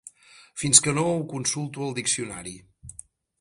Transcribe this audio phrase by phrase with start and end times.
[0.61, 2.55] Fins que no ho consulto al diccionari.